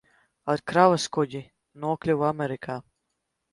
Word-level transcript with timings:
Ar 0.53 0.63
kravas 0.71 1.05
kuģi 1.17 1.43
nokļuva 1.85 2.29
Amerikā. 2.35 2.81